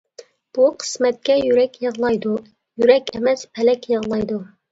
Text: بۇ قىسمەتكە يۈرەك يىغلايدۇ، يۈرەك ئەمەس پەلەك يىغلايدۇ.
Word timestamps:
بۇ 0.57 0.63
قىسمەتكە 0.83 1.35
يۈرەك 1.41 1.75
يىغلايدۇ، 1.83 2.33
يۈرەك 2.83 3.13
ئەمەس 3.19 3.47
پەلەك 3.59 3.89
يىغلايدۇ. 3.93 4.43